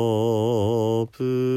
[0.00, 1.49] ープ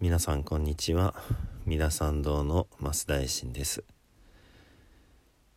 [0.00, 1.14] 皆さんこんにちは。
[1.66, 3.82] 皆さん堂の増大臣です、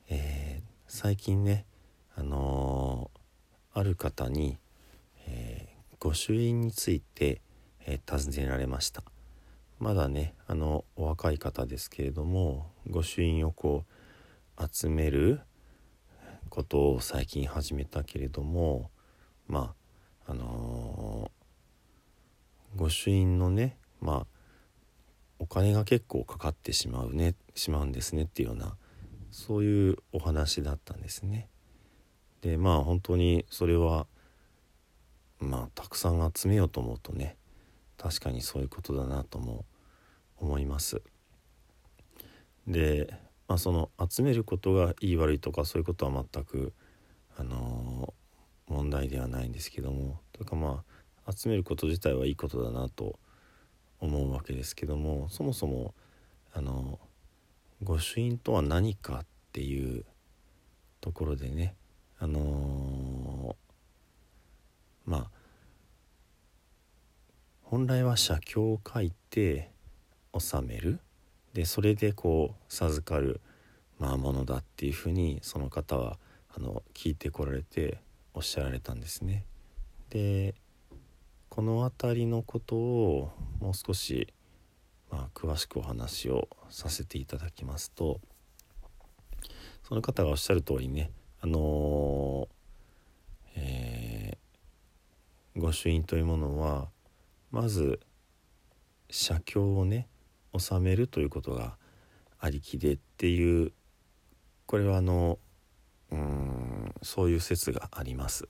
[0.10, 1.66] えー、最近ね
[2.16, 4.58] あのー、ある方に、
[5.28, 7.42] えー、御朱印について、
[7.92, 9.04] え尋ねられました
[9.80, 13.84] まだねあのお若い方ですけれども御朱印をこ
[14.58, 15.41] う集める
[16.50, 18.91] ことを最近始めたけれども
[19.47, 19.74] ま
[20.28, 21.31] ああの
[22.75, 24.28] 御朱印のねまあ
[25.40, 28.75] お金が結構かかってしまうねしまうんですねっていうような
[29.31, 31.47] そういうお話だったんですね。
[32.42, 34.06] でまあ本当にそれは
[35.40, 37.38] まあたくさん集めようと思うとね
[38.00, 39.66] 確かにそういうことだなとも
[40.38, 41.02] 思います。
[42.66, 43.14] で、
[43.48, 46.74] まあ、その集めることがいい悪いとかそういうことは全く、
[47.36, 50.84] あのー、問題ではないんですけどもというかま
[51.26, 53.20] あ集めること自体はいいことだなと
[54.00, 55.94] 思うわけですけどもそもそも
[56.54, 57.00] あの
[57.84, 60.06] 御朱印とは何かっていう
[61.02, 61.76] ところでね
[62.20, 65.38] あのー、まあ
[67.69, 69.69] 本来は写経を書いて
[70.34, 71.00] 納める
[71.53, 73.41] でそれでこう授かる、
[74.00, 76.18] まあ、ものだっていうふうにその方は
[76.52, 78.00] あの聞いてこられて
[78.34, 79.46] おっしゃられたんですね。
[80.09, 80.56] で
[81.50, 84.34] この辺りのことをもう少し、
[85.12, 88.19] まあ、詳しくお話をさせていただきますと
[89.84, 96.90] その方がおっしゃる通りねあのー、えー、御朱印というものは
[97.52, 98.00] まず
[99.10, 100.08] 写経をね
[100.58, 101.78] 収めるということが
[102.40, 103.72] ありきでっていう
[104.66, 105.40] これはあの
[106.12, 108.48] うんそういう説があります。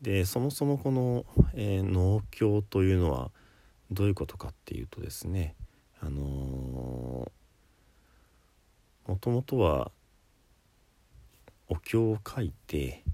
[0.00, 1.24] でそもそもこの、
[1.54, 3.30] えー、農協というのは
[3.90, 5.54] どういうことかっていうとですね
[6.00, 7.30] あの
[9.06, 9.92] もともとは
[11.68, 13.04] お経を書いて、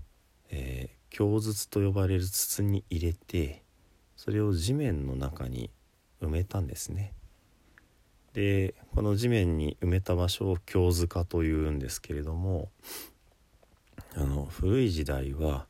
[0.51, 3.63] えー、経筒と呼ばれる筒に入れて
[4.19, 5.71] それを地面の中に
[6.21, 7.15] 埋めたんですね。
[8.34, 12.69] でこの地面に埋めた場所を経塚というんですけれども
[14.15, 15.67] あの古い時代は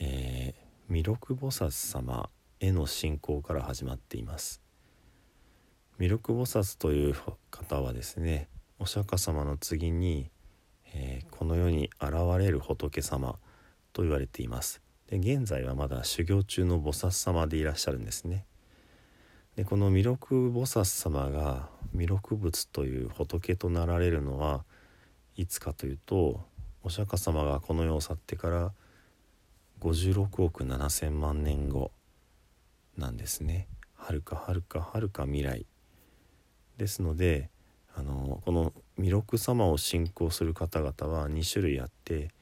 [0.00, 2.28] えー、弥勒菩薩様
[2.60, 4.60] への信仰から始まっています
[5.98, 7.16] 弥勒菩薩という
[7.50, 8.48] 方はですね
[8.78, 10.30] お釈迦様の次に、
[10.92, 13.38] えー、この世に現れる仏様
[13.92, 14.82] と言われています
[15.18, 18.44] 現在はまだ修行中の菩薩様でいらっしゃるんですね。
[19.56, 20.16] でこの弥勒
[20.50, 24.64] 菩薩様が弥勒仏という仏となられるのは
[25.36, 26.40] いつかというと
[26.82, 28.72] お釈迦様がこの世を去ってから
[29.80, 31.92] 56億7,000万年後
[32.96, 33.68] なんですね。
[33.94, 35.66] はるかはるかはるか未来。
[36.76, 37.50] ですので
[37.94, 42.33] あのこの弥勒様を信仰する方々は2種類あって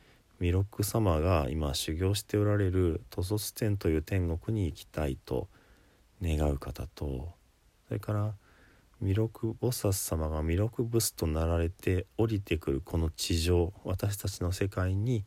[0.42, 5.46] 弥勒様が今修行しておられるトソス天という天国に行きたいと
[6.20, 7.28] 願う方と
[7.86, 8.34] それから
[9.00, 15.24] 弥勒菩薩様が弥勒仏となられて降りてくるこの地上私たちの世界に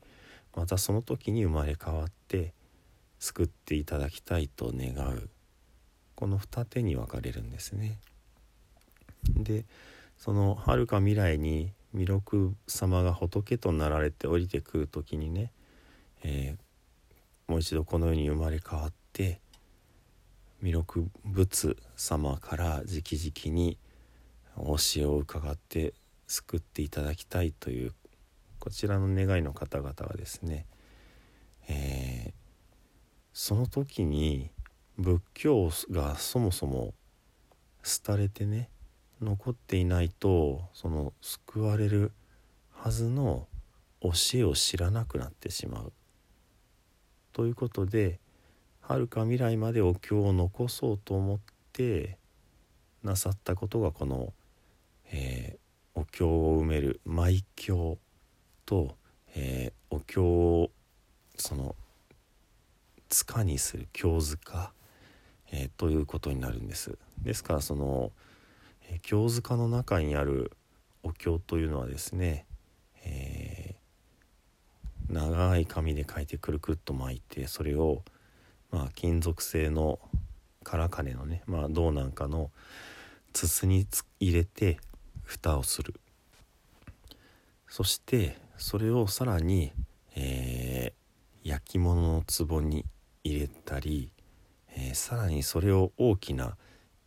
[0.53, 2.53] またその時に生まれ変わって、
[3.19, 5.29] 救っていただきたいと願う
[6.15, 7.99] この二手に分かれるんですね。
[9.29, 9.65] で
[10.17, 15.53] そのはるか未来に弥勒様が仏となられて降りてくる時にね、
[16.23, 19.39] えー、もう一度この世に生まれ変わって
[20.61, 23.77] 弥勒仏様から直々に
[24.57, 25.93] 教えを伺って
[26.27, 27.93] 救っていただきたいという
[28.59, 30.65] こちらの願いの方々はですね、
[31.69, 32.33] えー、
[33.31, 34.51] その時に
[34.97, 36.93] 仏教がそもそも
[38.05, 38.69] 廃れてね
[39.21, 42.11] 残っていないとその救われる
[42.71, 43.47] はずの
[44.01, 45.93] 教えを知らなくなってしまう。
[47.33, 48.19] ということで
[48.81, 51.39] はるか未来までお経を残そうと思っ
[51.73, 52.17] て
[53.03, 54.33] なさったことがこの、
[55.11, 57.97] えー、お経を埋める埋経
[58.65, 58.95] と、
[59.35, 60.71] えー、お経を
[61.37, 61.75] その
[63.09, 64.71] 塚にする経塚、
[65.51, 66.97] えー、ということになるんです。
[67.21, 68.11] ですからその
[68.89, 70.51] え経塚の中にある
[71.03, 72.45] お経というのはですね、
[73.03, 78.03] えー、長い紙で書いてくるくっと巻いてそれを、
[78.71, 79.99] まあ、金属製の
[80.63, 82.49] 空金のね、まあ、銅なんかの
[83.33, 83.87] 筒に
[84.19, 84.79] 入れて
[85.23, 85.93] 蓋をする。
[87.67, 89.73] そしてそれをさらに、
[90.15, 92.85] えー、焼き物の壺に
[93.23, 94.11] 入れたり、
[94.75, 96.57] えー、さらにそれを大きな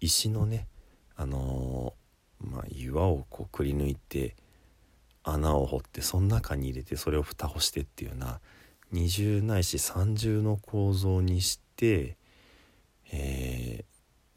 [0.01, 0.67] 石のね
[1.19, 4.37] あのー、まあ、岩をこうくり抜いて
[5.25, 8.41] 穴を掘ってその中に入れてそれを蓋をしてっていうような
[8.93, 12.17] 二重ないし三重の構造にして、
[13.13, 13.85] え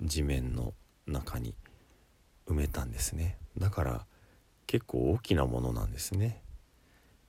[0.01, 0.73] ー、地面の
[1.05, 1.53] 中に
[2.47, 3.37] 埋めたんですね。
[3.59, 4.05] だから
[4.65, 6.41] 結構大きなものなんですね。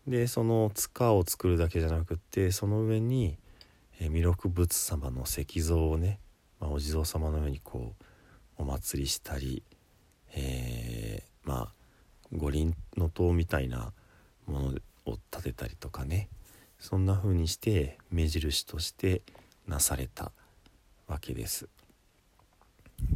[0.07, 3.37] でその塚を作るだけじゃなくってその上に、
[4.01, 6.21] え、弥勒仏様の石像をね、
[6.59, 8.05] まあ、お地蔵様のようにこう
[8.57, 9.63] お祭りしたり、
[10.35, 11.73] えー、まあ
[12.33, 13.93] 五輪の塔みたいな
[14.47, 14.69] もの
[15.07, 16.29] を建てたりとかね
[16.79, 19.23] そんな風にして目印として
[19.67, 20.33] なされた
[21.07, 21.69] わけです。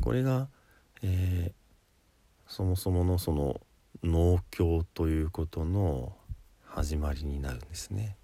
[0.01, 0.49] これが、
[1.03, 1.53] えー、
[2.47, 3.61] そもそものその
[4.03, 6.13] 農協ということの
[6.65, 8.17] 始まりになるんですね。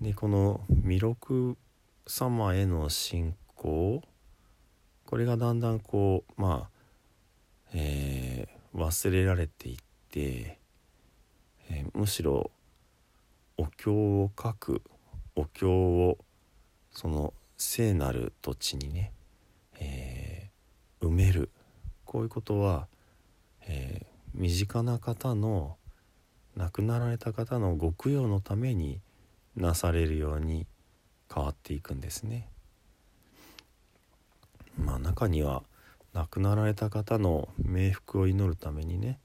[0.00, 1.56] でこの弥勒
[2.06, 4.02] 様への信仰
[5.06, 6.70] これがだんだんこうまあ、
[7.72, 9.76] えー、忘れられていっ
[10.10, 10.58] て、
[11.70, 12.50] えー、むしろ
[13.56, 14.82] お経を書く
[15.36, 16.18] お経を
[16.90, 19.12] その聖なる土地にね、
[19.78, 21.50] えー、埋める
[22.04, 22.88] こういうことは、
[23.66, 25.76] え、身近な方の
[26.56, 29.00] 亡くなられた方のご供養のために
[29.56, 30.66] なされるように
[31.32, 32.48] 変わっていくんですね。
[34.78, 35.62] まあ中には
[36.12, 39.18] 亡くなられた方の冥福を祈るためにね、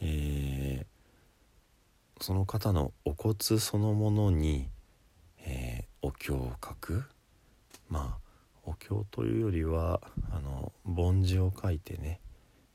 [0.00, 4.68] えー、その方のお骨そのものに、
[5.44, 7.04] えー、お経を書く
[7.88, 8.22] まあ
[8.64, 12.20] お経というよりはあの梵字を書いてね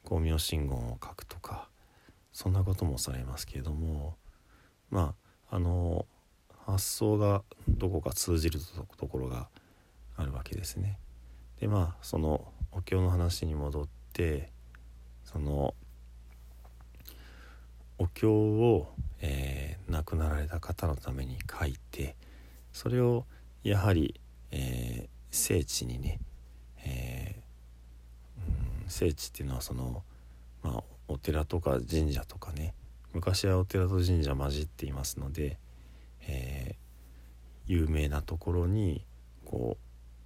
[0.03, 1.69] 光明真言を書くとか
[2.31, 4.15] そんなこともされますけれども
[4.89, 5.13] ま
[5.49, 6.05] ああの
[6.65, 8.59] 発想がどこか通じる
[8.97, 9.47] ところが
[10.17, 10.99] あるわけですね。
[11.59, 14.51] でまあそのお経の話に戻って
[15.23, 15.73] その
[17.97, 22.15] お経を、えー、亡くなられた方のために書いて
[22.71, 23.25] それを
[23.63, 24.19] やはり、
[24.51, 26.19] えー、聖地にね、
[26.85, 30.03] えー、うん、聖地っていうのはその、
[30.61, 32.75] まあ、お寺とか神社とかね
[33.13, 35.57] 昔はお寺と神社混じっていますので、
[36.21, 36.75] え
[37.65, 39.03] 有名なところに
[39.43, 39.77] こ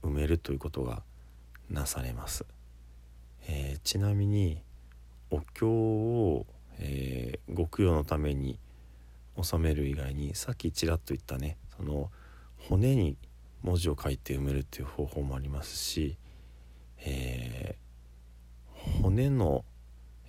[0.04, 1.04] う埋めるということが
[1.72, 2.46] なされます、
[3.48, 4.62] えー、ちなみに
[5.30, 6.46] お経を、
[6.80, 8.60] えー、ご供養のために
[9.36, 12.12] 納める以外にさっきちらっと言ったねその
[12.58, 13.18] 骨に
[13.63, 16.18] 文字を書いて埋めるっていう方法もありますし、
[17.00, 19.63] えー、骨の、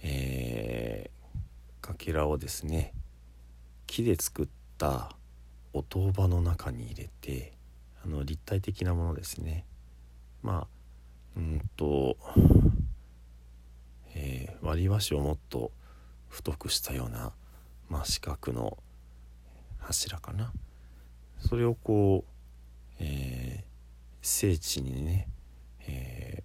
[0.02, 2.92] えー、かけらをですね
[3.86, 5.16] 木で作った
[5.72, 7.52] お塔場の中に入れて
[8.04, 9.64] あの立体的なものですね。
[10.42, 10.81] まあ
[11.36, 12.16] うんと、
[14.14, 15.72] えー、割り箸をもっと
[16.28, 17.32] 太くしたような、
[17.88, 18.78] まあ、四角の
[19.78, 20.52] 柱かな。
[21.38, 22.32] それをこう、
[23.00, 23.64] えー、
[24.20, 25.28] 聖地にね、
[25.86, 26.42] え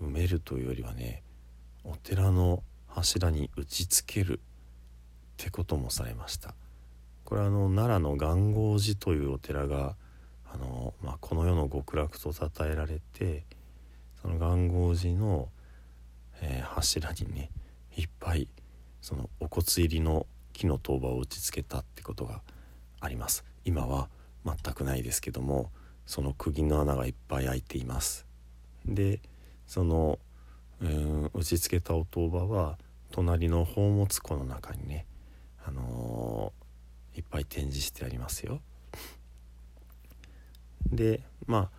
[0.00, 1.22] ー、埋めるというよりはね
[1.84, 4.40] お寺の柱に打ちつけるっ
[5.36, 6.54] てこともされました。
[7.24, 9.96] これはあの奈良の元号寺というお寺が
[10.60, 13.44] あの、まあ、この世の極楽と称えられて
[14.20, 15.48] その元号寺の、
[16.40, 17.50] えー、柱にね
[17.96, 18.48] いっぱい
[19.00, 22.40] そのお骨入りの木の塔場を打ちつけたってことが
[23.00, 23.44] あります。
[23.64, 24.08] 今は
[24.44, 25.70] 全くないですけども
[26.06, 28.26] その釘の穴がいっぱい開いています。
[28.86, 29.20] で
[29.66, 30.18] その
[30.80, 32.78] うん打ちつけたお塔場は
[33.10, 35.06] 隣の宝物庫の中にね、
[35.64, 38.60] あのー、いっぱい展示してありますよ。
[40.92, 41.70] でまあ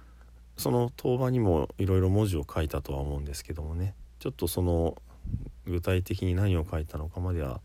[0.57, 3.95] その当場にもいろいろ文字を書いたとは思うんですけどもね。
[4.19, 4.95] ちょっとその
[5.65, 7.61] 具体的に何を書いたのかまでは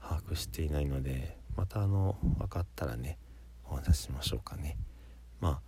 [0.00, 3.18] 把握していないのでまたあの分かったらね
[3.64, 4.78] お話ししましょうかね。
[5.40, 5.60] まあ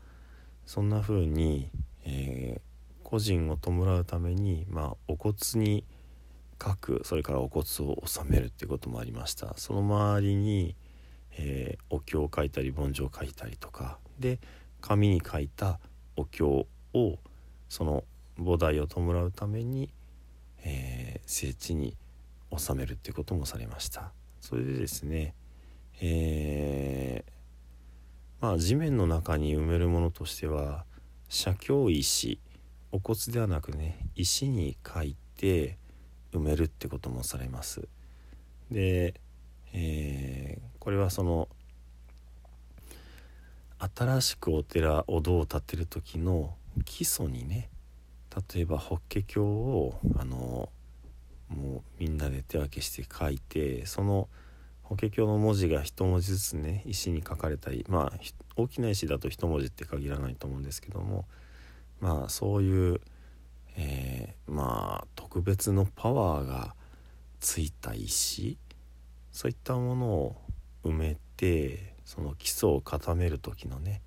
[0.64, 1.70] そんな風に、
[2.04, 2.60] えー、
[3.02, 5.84] 個人を弔うために、まあ、お骨に
[6.62, 9.54] 書くそれからお骨を納めるっていうこともありました。
[9.58, 10.74] その周りに、
[11.32, 13.98] えー、お経を書いたり梵字を書いたりとか。
[14.18, 14.38] で
[14.84, 15.80] 紙に書いた
[16.14, 17.18] お経を
[17.70, 18.04] その
[18.38, 19.88] 菩提を弔うために、
[20.62, 21.96] えー、聖地に
[22.50, 24.12] 納めるっていうこともされました。
[24.42, 25.34] それでですね、
[26.02, 30.84] えー、まあ地面の中に埋めるものとしては
[31.30, 32.38] 写経石
[32.92, 35.78] お骨ではなくね石に書いて
[36.30, 37.88] 埋めるってこともされます。
[38.70, 39.14] で、
[39.72, 41.48] えー、これはその
[43.94, 47.68] 新しくお寺お堂を建てる時の基礎にね
[48.54, 50.68] 例えば法華経をあの
[51.48, 54.28] もうみんなで手分けして書いてその
[54.82, 58.18] 法華経の文字が一文字ずつね石に書かれたりまあ
[58.56, 61.26] 大きな石だと一文字って限らないと思うんですけども
[62.00, 63.00] まあそういう、
[63.76, 66.74] えー、まあ特別のパワーが
[67.40, 68.56] ついた石
[69.32, 70.36] そういったものを
[70.84, 74.02] 埋めてその基礎を固める時のね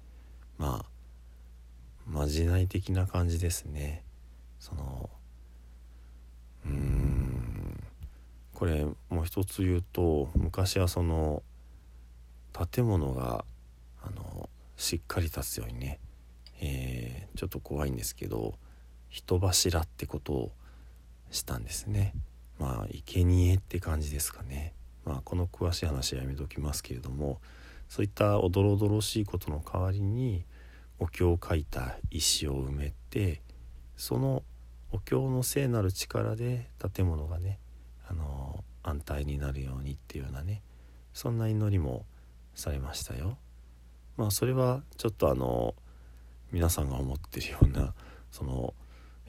[0.57, 0.97] まあ
[2.05, 4.03] まじない的な感じですね。
[4.59, 5.09] その
[6.65, 7.83] うん
[8.53, 11.43] これもう一つ言うと昔はその
[12.53, 13.45] 建物が
[14.01, 15.99] あのしっかり立つようにね、
[16.59, 18.55] えー、ちょっと怖いんですけど
[19.09, 20.51] 人柱ってことを
[21.29, 22.13] したんですね。
[22.57, 24.73] まあ生贄って感じですかね。
[25.05, 27.39] まあこの詳しい話はやめときますけれども
[27.89, 30.45] そういったおどろおどろしいことの代わりに
[30.99, 33.41] お経を書いた石を埋めて
[33.95, 34.43] その
[34.91, 37.59] お経の聖なる力で建物がね
[38.07, 40.61] あの安泰になるようにっていうようなね
[41.13, 42.05] そんな祈りも
[42.55, 43.37] されましたよ。
[44.17, 45.75] まあそれはちょっとあの
[46.51, 47.93] 皆さんが思ってるような
[48.31, 48.73] その、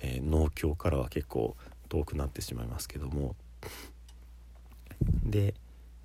[0.00, 1.56] えー、農協からは結構
[1.88, 3.34] 遠くなってしまいますけども
[5.24, 5.54] で、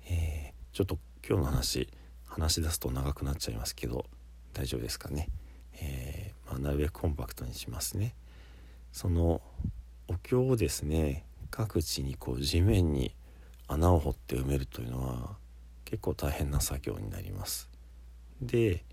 [0.08, 1.88] えー、ちょっと今日の話
[2.34, 4.06] 話し出すと長くなっちゃいますけど
[4.54, 5.28] 大丈夫ですかね、
[5.80, 8.14] えー、まあ、なるべくコンパクトにしますね。
[8.92, 9.40] その
[10.08, 13.14] お経をですね各地にこう地面に
[13.68, 15.36] 穴を掘って埋めるというのは
[15.84, 17.70] 結構大変な作業になります。
[18.42, 18.84] で、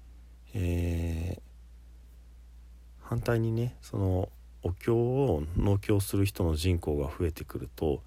[0.53, 1.41] えー、
[3.01, 4.29] 反対にねその
[4.61, 8.03] お経を農協する人の人口が増えてくると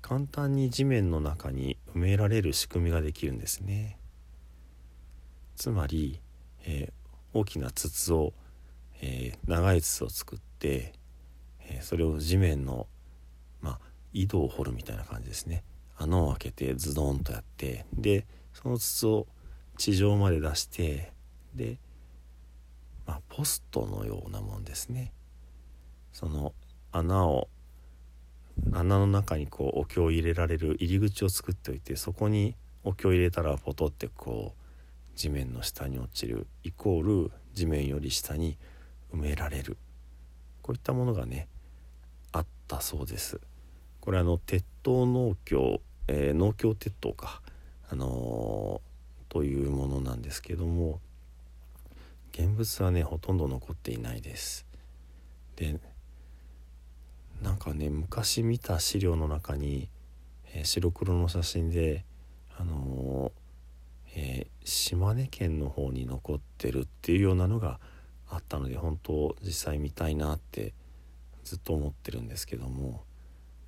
[0.00, 3.98] 簡単に地面の中に埋められる仕組みができるんですね。
[5.56, 6.20] つまり、
[6.64, 8.32] えー、大きな筒を、
[9.00, 10.92] えー、長い筒を作って、
[11.60, 12.86] えー、それを地面の、
[13.60, 13.78] まあ、
[14.12, 15.64] 井戸を掘るみたいな感じですね。
[15.98, 19.26] 穴を開けてズドンとやってでその筒を
[19.78, 21.12] 地上まで出して
[21.54, 21.78] で、
[23.06, 25.12] まあ、ポストのようなもんですね。
[26.12, 26.52] その
[26.92, 27.48] 穴を
[28.72, 34.65] 穴の中にこうお経を入れられる入り口を作っておいてそこにお経を入れたらポトってこう
[35.16, 38.58] 地面の下に落ちるイコール地面より下に
[39.12, 39.78] 埋められる。
[40.62, 41.48] こういったものがね
[42.32, 43.40] あったそうです。
[44.00, 47.40] これあの鉄塔農協、えー、農協鉄塔か。
[47.88, 51.00] あのー、というものなんですけども
[52.32, 54.66] 現物はねほとんど残っていないです。
[55.56, 55.80] で
[57.40, 59.88] なんかね昔見た資料の中に、
[60.52, 62.04] えー、白黒の写真で
[62.58, 63.45] あのー
[64.18, 67.78] えー、島根県の方に残ってるっていうようなのが
[68.28, 70.72] あったので本当実際見たいなって
[71.44, 73.04] ずっと思ってるんですけども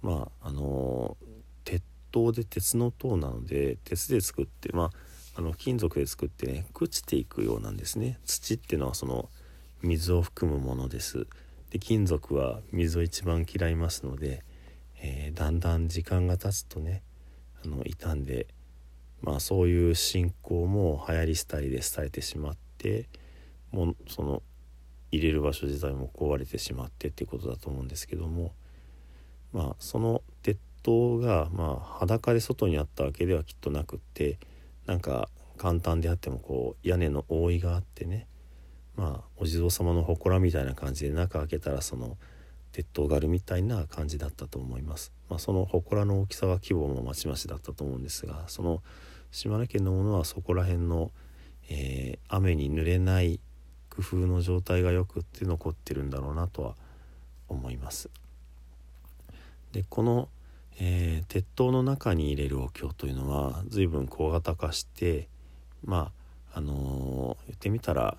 [0.01, 1.19] まああの
[1.65, 4.91] 鉄塔で鉄の塔なので鉄で作ってまあ
[5.37, 8.19] あの金属で作ってね朽ちていくようなんですね。
[8.25, 9.29] 土っていうのはその
[9.83, 11.27] 水を含むものです。
[11.71, 14.43] で金属は水を一番嫌いますので、
[15.01, 17.03] えー、だんだん時間が経つとね
[17.63, 18.49] あの傷んで
[19.23, 23.09] まあそういう信仰も流行り廃りで伝えてしまって
[23.71, 24.43] もうその
[25.11, 28.53] 入れる場所自体も壊れてしまってっていうことだと思うんですけども
[29.53, 34.39] まあその鉄塔がまあ裸で外にあったわけではきっとなくって
[34.87, 38.27] なんか簡単であってもこう屋根の覆いがあってね
[38.97, 42.17] まあお地蔵様の祠みたいな感じで中開けたらその
[42.73, 45.13] 鉄塔があるみたいな感じだったと思います。
[45.29, 48.83] まあ、その祠の大きさは規模もまちまちだったと思うんですがその
[49.31, 51.11] 島根県のものはそこら辺の、
[51.69, 53.41] えー、雨に濡れない
[53.91, 56.75] 工夫の状態がよくって残ってるんだろうなとは
[57.49, 58.11] 思います。
[59.73, 60.29] でこの、
[60.79, 65.29] えー、鉄塔の中に入れるお経というのは随分小型化して
[65.85, 66.13] ま
[66.53, 68.17] ああのー、言ってみたら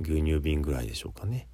[0.00, 1.48] 牛乳瓶ぐらいでしょうかね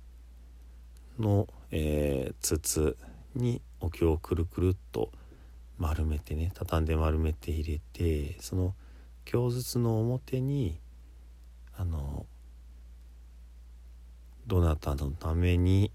[1.18, 2.96] の、えー、筒
[3.34, 5.10] にお経をくるくるっと
[5.78, 8.74] 丸めてね畳んで丸めて入れてその
[9.24, 10.80] 経筒の表に
[11.76, 12.26] あの
[14.46, 15.90] どなたのために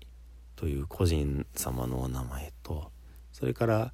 [0.55, 2.91] という個人様のお名前と
[3.31, 3.93] それから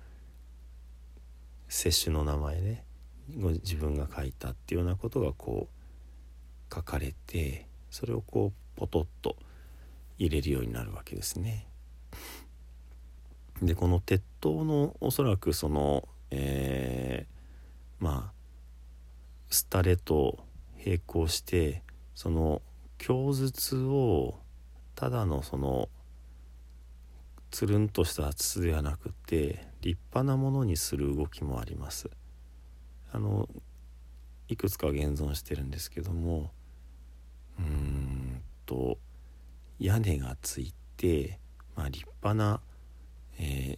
[1.68, 2.84] 接種の名前ね
[3.38, 9.36] ご自分が書いたっていうようなことがこう書かれてそれをこうポトッと
[10.18, 11.68] 入れるようになるわけですね。
[13.62, 18.35] でこの鉄塔のおそらくその、えー、まあ
[19.50, 20.40] スタレと
[20.84, 21.84] 並行して
[22.14, 22.62] その
[22.98, 24.40] 供筒を
[24.96, 25.90] ただのその
[27.52, 32.10] つるんとした筒ではなくて立派なものにする動きもあります。
[33.12, 33.48] あの
[34.48, 36.52] いくつか現存してるんですけども
[37.58, 38.98] うんと
[39.80, 41.40] 屋根がついて、
[41.75, 42.60] まあ、立派な、
[43.40, 43.77] え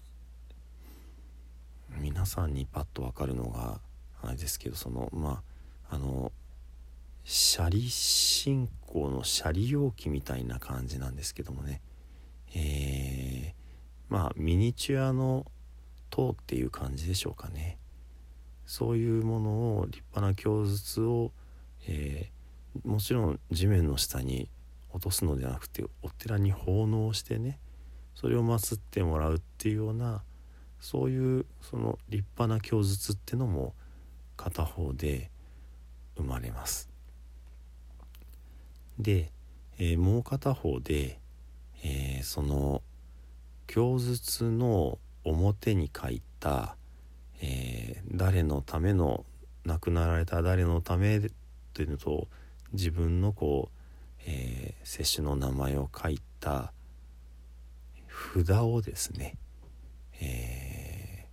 [1.91, 3.79] ー、皆さんにパッと分かるのが
[4.23, 5.56] あれですけどそのまあ
[5.89, 6.31] あの
[7.25, 11.81] 斜里信仰の斜里容器みたいな感じなんですけどもね。
[12.55, 15.45] えー、まあミニチュアの
[16.09, 17.77] 塔っていう感じでしょうかね。
[18.65, 21.31] そういうものを立派な供述を、
[21.87, 24.49] えー、もちろん地面の下に
[24.91, 27.59] 落とすのではなくてお寺に奉納してね
[28.15, 30.23] それを祀ってもらうっていうような
[30.79, 33.73] そういうその立派な供述ってのも
[34.35, 35.31] 片方で
[36.17, 36.89] 生まれます。
[38.99, 39.31] で、
[39.77, 41.19] えー、もう片方で、
[41.83, 42.81] えー、その
[43.67, 46.75] 供述の表に書いた、
[47.41, 49.25] えー、誰のための
[49.65, 51.21] 亡くなられた誰のため
[51.73, 52.27] というのと
[52.73, 53.77] 自分のこう
[54.29, 56.73] えー、接種の名前を書いた
[58.35, 59.35] 札をですね、
[60.19, 61.27] え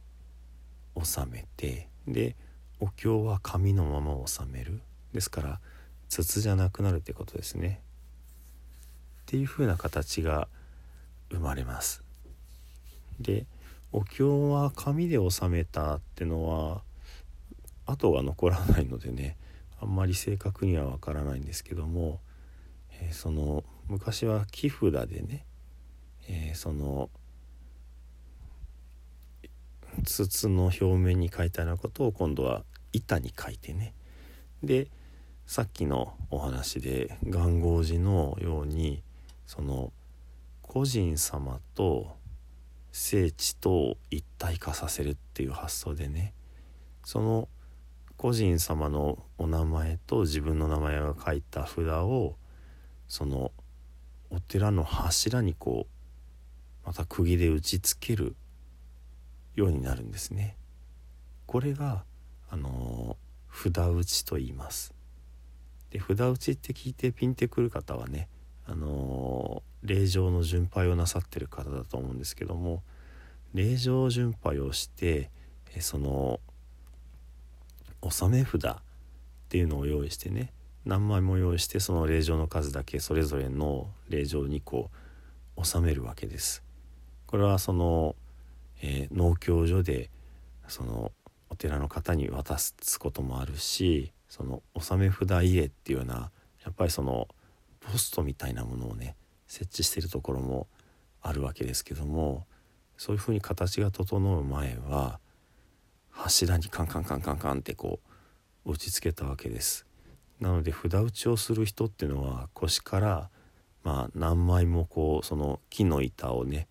[0.95, 2.37] ー、収めてで
[2.85, 4.83] お経は紙のまま収める。
[5.13, 5.61] ですから
[6.09, 7.81] 筒じゃなくなるってことですね。
[9.23, 10.49] っていう風な形が
[11.31, 12.03] 生まれます。
[13.21, 13.47] で
[13.93, 16.83] お経は紙で収めたってのは
[17.87, 19.37] 跡が残らないのでね
[19.81, 22.21] あんまり正確にはわからないんですけども
[23.01, 25.45] えー、その昔は木札でね、
[26.29, 27.11] えー、その
[30.05, 33.93] 筒の表面に書いたようなことを今度は板に書いてね
[34.63, 34.89] で
[35.47, 39.03] さっきのお話で元号寺のように
[39.47, 39.93] その
[40.63, 42.17] 個人様と
[42.93, 46.33] 聖地と一体化させるっていう発想でね
[47.05, 47.49] その
[48.17, 52.37] 個人様のお名前と自分の名前が書いた札を
[53.09, 53.53] その
[54.31, 55.87] お寺の柱にこ
[56.85, 58.37] うまた釘で打ちつける
[59.55, 60.57] ようになるんですね。
[61.47, 62.05] これが
[62.55, 63.17] あの
[63.53, 64.95] 札打ちと言います。
[65.91, 68.29] で札打ちって聞いてピンってくる方はね
[68.65, 72.85] あの霊場の巡拝をなさってる方だと思うんですけども
[73.55, 75.31] 霊場巡拝をして
[75.75, 76.39] えその
[78.03, 78.77] 納め札っ
[79.49, 80.53] ていうのを用意してね
[80.85, 84.93] 何枚も用意してその霊場の数だけそれぞれの霊場にこ
[85.57, 86.63] う収めるわけです。
[87.27, 88.15] これはその、
[88.81, 90.09] えー、農協所で
[90.69, 91.11] その
[91.55, 96.33] お寺の方に渡すこともあるしその納め札家っていうような
[96.65, 97.29] やっぱりその
[97.79, 99.15] ポストみたいなものをね
[99.47, 100.67] 設置してるところも
[101.23, 102.45] あるわけですけども
[102.97, 105.21] そういうふうに形が整う前は
[106.11, 108.01] 柱にカンカンカンカンカンってこ
[108.65, 109.87] う打ちつけたわけです。
[110.41, 113.31] なので札打ちをする人っていうのは腰から
[113.85, 116.67] まあ何枚もこうその木の板をね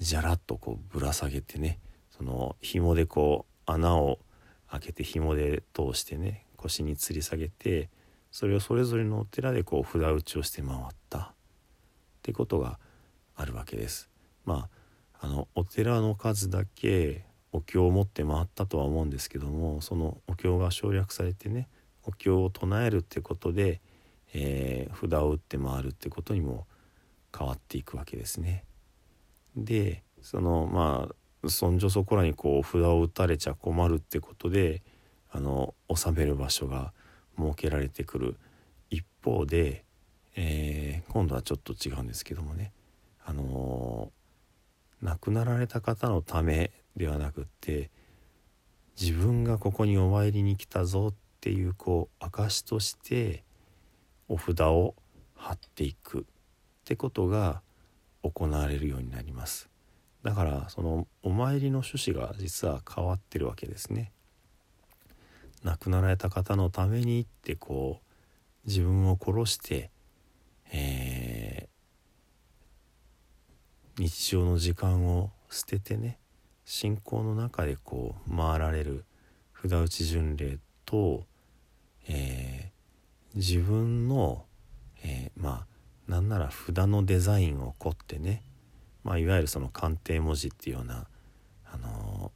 [0.00, 1.78] じゃらっとこうぶら下げてね
[2.10, 4.18] その紐でこう穴を
[4.70, 7.88] 開けて紐で通してね腰に吊り下げて
[8.30, 10.78] それをそれぞれのお寺でこう札打ちをして回っ
[11.08, 11.30] たっ
[12.22, 12.78] てことが
[13.36, 14.10] あるわけです。
[14.44, 14.68] ま
[15.20, 21.68] あ、あのお寺の数だけお経を持って回ったとは思うんですけどもそのお経が省略されてね
[22.04, 23.80] お経を唱えるってことで、
[24.34, 26.66] えー、札を打って回るってことにも
[27.36, 28.64] 変わっていくわけですね。
[29.56, 31.14] でそのまあ
[31.46, 34.82] そんじょそこらにこう札を打たれちゃ困るってことで
[35.30, 36.92] あの収める場所が
[37.38, 38.36] 設けられてくる。
[38.90, 39.84] 一方で、
[40.36, 42.72] えー、今度はちょっと違うんですけどもね、
[43.24, 47.90] あのー、亡くなられた方のためではなくって
[49.00, 53.44] 自分がここにお参りに来たぞっていうこう証として
[54.28, 54.94] お札を
[55.36, 56.24] 貼っていくっ
[56.84, 57.62] てことが
[58.22, 59.68] 行われるようになります。
[60.22, 64.12] だからそのお参りの趣旨が実は変わってるわけですね。
[65.64, 69.90] 亡くなられた方のためにってこう自分を殺して、
[70.72, 76.18] えー、日常の時間を捨ててね
[76.64, 79.04] 信仰の中でこう回られる
[79.60, 81.24] 札打ち巡礼と、
[82.08, 84.44] えー、自分の、
[85.02, 85.66] えー、まあ
[86.08, 88.42] なんなら札のデザインを凝ってね、
[89.04, 91.06] まあ、いわゆるその鑑定文字っていうような、
[91.64, 92.32] あの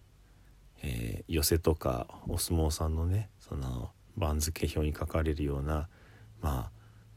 [0.83, 5.89] えー、寄せとかお相撲さんのねその番付表に書かれるような、
[6.41, 6.71] まあ、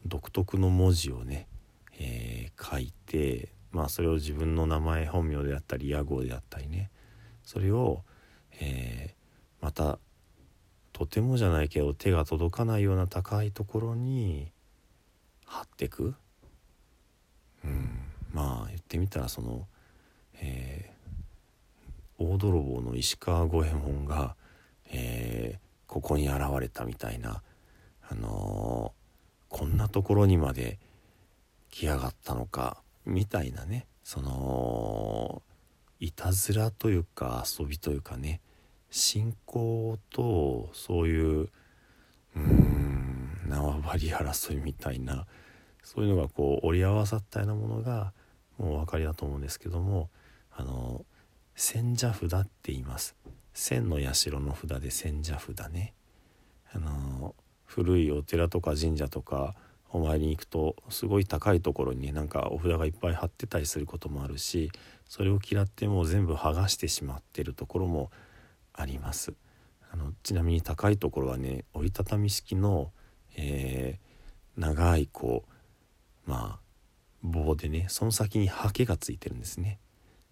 [0.05, 1.47] 独特の文字をね、
[1.99, 6.89] えー、書いて、まあ、それを自分の名前本名であったり屋号であったりね
[7.43, 8.03] それを、
[8.59, 9.99] えー、また
[10.93, 14.51] とてもじゃないけど手が届かないような高いところに
[15.45, 16.15] 貼ってく。
[17.65, 18.04] うん。
[18.85, 19.67] ってみたらその、
[20.35, 24.35] えー、大泥棒の石川五右衛門が、
[24.91, 25.59] えー、
[25.91, 27.41] ここに現れたみたいな、
[28.07, 30.77] あのー、こんなところにまで
[31.71, 35.41] 来やがったのかみたいなねその
[35.99, 38.39] いたずらというか遊びというかね
[38.91, 41.49] 信仰とそういう
[42.35, 45.25] うん縄張り争いみたいな
[45.83, 48.13] そういうのがこう折り合わさったようなものが
[48.57, 50.09] もうお分かりだと思うんですけども
[50.51, 51.05] あの
[51.55, 53.15] 千社札って言います。
[53.53, 55.93] 千の社の札で千社札ね。
[56.73, 59.55] あの古いお寺とか神社とか
[59.89, 64.71] お参りに行くとすごい高いところにねなんかお札がいっぱい貼ってたりすることもあるし
[65.07, 68.11] それを嫌ってもう全部剥がしてしまってるところも
[68.73, 69.33] あります。
[69.91, 72.91] あのちなみに高いところはね折りたたみ式の、
[73.37, 75.45] えー、長いこ
[76.27, 76.64] うまあ
[77.25, 79.79] 棒でねその先にハケがついてるんですね。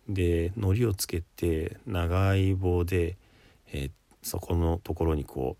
[0.07, 3.17] で糊をつけて長い棒で、
[3.71, 5.57] えー、そこのところにこ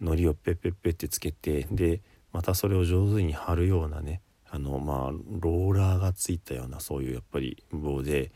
[0.00, 2.00] う糊をペッペッペッってつけてで
[2.32, 8.32] またそれを上手に貼るようなねあのまあローラーがついたようなそういうやっぱり棒で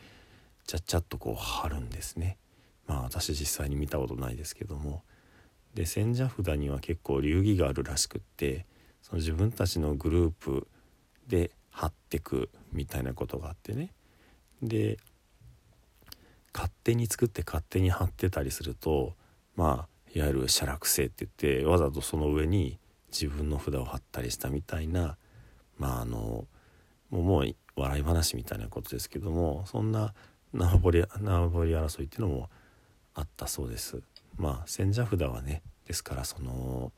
[0.67, 2.39] ちゃっちゃっとこう貼るんですね。
[2.87, 5.03] まあ私実際に見たことないですけども
[5.75, 8.67] で千社札には結構流儀があるらしくって
[9.03, 10.67] その自分たちのグループ
[11.29, 13.91] で貼ってくみたいなことがあってね
[14.63, 14.99] で
[16.53, 19.15] 勝手に作って勝手に貼ってたりすると
[19.57, 22.79] まあいわゆる写楽性って言ってわざとその上に
[23.11, 25.17] 自分の札を貼ったりしたみたいな
[25.79, 26.45] まああの
[27.09, 30.13] もう笑い話みたいなことですけどもそんな
[30.53, 32.51] 縄張り縄張り争いっていうのも
[33.15, 34.03] あったそうです。
[34.37, 36.93] まあ千社札はねですからその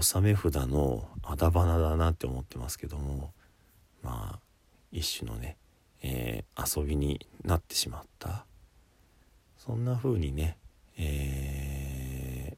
[0.00, 3.32] 納め札のあだ花だなって思ってますけども
[4.02, 4.38] まあ
[4.90, 5.58] 一種のね、
[6.02, 8.46] えー、遊びになってしまった
[9.58, 10.56] そんな風にね、
[10.96, 12.56] え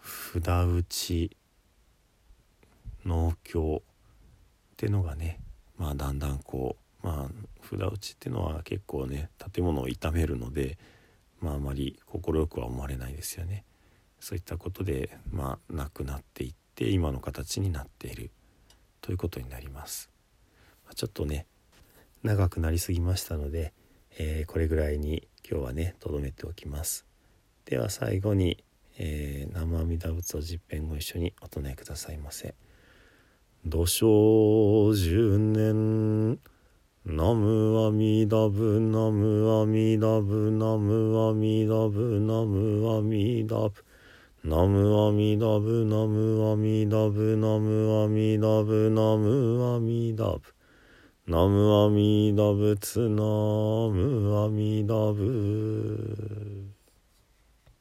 [0.00, 1.36] ー、札打ち
[3.04, 5.40] 農協ってのがね
[5.76, 10.78] まあだんだんこうまあ札打ちってのは結構ね建物を傷めるので
[11.40, 13.64] まああまり快くは思われないですよね。
[14.20, 18.30] そういったことでまあなくなっていって今の形になっている
[19.00, 20.10] ということになります。
[20.94, 21.46] ちょっとね
[22.22, 23.72] 長くなりすぎましたので、
[24.18, 27.06] えー、これぐらいに今日はねとどめておきます。
[27.64, 28.64] では最後に、
[28.98, 32.54] えー、生阿弥陀仏を十遍ご一緒にお唱えくださいませ。
[33.64, 36.38] 土生十年
[37.04, 43.84] ナムアミダブナムアミダブナムアミダブナムアミダブ
[44.46, 50.40] ナムアミダブナムアミダブナムアミダブナムアミダブ。
[51.26, 56.55] ナムアミダブツナムアミダブ。